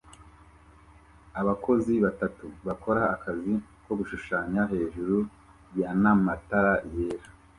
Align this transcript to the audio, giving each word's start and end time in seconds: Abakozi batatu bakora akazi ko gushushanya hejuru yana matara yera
Abakozi 1.41 1.93
batatu 2.05 2.45
bakora 2.67 3.01
akazi 3.15 3.51
ko 3.85 3.91
gushushanya 3.99 4.61
hejuru 4.73 5.17
yana 5.79 6.11
matara 6.25 6.73
yera 6.93 7.27